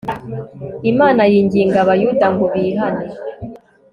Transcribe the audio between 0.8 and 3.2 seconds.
imana yinginga abayuda ngo bihane